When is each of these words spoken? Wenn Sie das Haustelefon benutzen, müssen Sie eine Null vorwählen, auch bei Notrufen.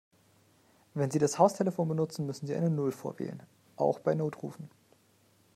Wenn 0.95 1.11
Sie 1.11 1.19
das 1.19 1.37
Haustelefon 1.37 1.87
benutzen, 1.87 2.25
müssen 2.25 2.47
Sie 2.47 2.55
eine 2.55 2.71
Null 2.71 2.91
vorwählen, 2.91 3.43
auch 3.75 3.99
bei 3.99 4.15
Notrufen. 4.15 4.71